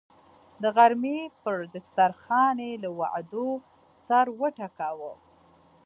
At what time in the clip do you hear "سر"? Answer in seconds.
4.05-4.25